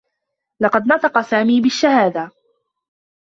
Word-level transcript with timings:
لقد 0.59 0.87
نطق 0.87 1.21
سامي 1.21 1.61
بالشّهادة. 1.61 2.29